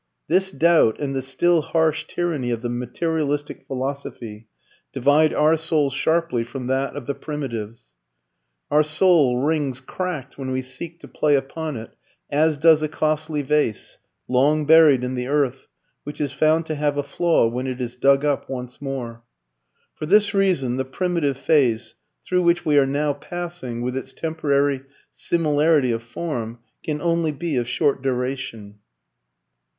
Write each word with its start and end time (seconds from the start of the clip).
This 0.27 0.49
doubt, 0.49 0.99
and 0.99 1.15
the 1.15 1.21
still 1.21 1.61
harsh 1.61 2.05
tyranny 2.07 2.49
of 2.49 2.63
the 2.63 2.69
materialistic 2.69 3.67
philosophy, 3.67 4.47
divide 4.91 5.31
our 5.31 5.55
soul 5.55 5.91
sharply 5.91 6.43
from 6.43 6.65
that 6.65 6.95
of 6.95 7.05
the 7.05 7.13
Primitives. 7.13 7.91
Our 8.71 8.81
soul 8.81 9.37
rings 9.43 9.79
cracked 9.79 10.39
when 10.39 10.49
we 10.49 10.63
seek 10.63 10.99
to 11.01 11.07
play 11.07 11.35
upon 11.35 11.77
it, 11.77 11.91
as 12.31 12.57
does 12.57 12.81
a 12.81 12.87
costly 12.87 13.43
vase, 13.43 13.99
long 14.27 14.65
buried 14.65 15.03
in 15.03 15.13
the 15.13 15.27
earth, 15.27 15.67
which 16.03 16.19
is 16.19 16.31
found 16.31 16.65
to 16.65 16.73
have 16.73 16.97
a 16.97 17.03
flaw 17.03 17.47
when 17.47 17.67
it 17.67 17.79
is 17.79 17.95
dug 17.95 18.25
up 18.25 18.49
once 18.49 18.81
more. 18.81 19.21
For 19.93 20.07
this 20.07 20.33
reason, 20.33 20.77
the 20.77 20.83
Primitive 20.85 21.37
phase, 21.37 21.93
through 22.25 22.41
which 22.41 22.65
we 22.65 22.79
are 22.79 22.87
now 22.87 23.13
passing, 23.13 23.83
with 23.83 23.95
its 23.95 24.13
temporary 24.13 24.81
similarity 25.11 25.91
of 25.91 26.01
form, 26.01 26.57
can 26.81 26.99
only 27.03 27.31
be 27.31 27.55
of 27.55 27.67
short 27.69 28.01
duration. 28.01 28.79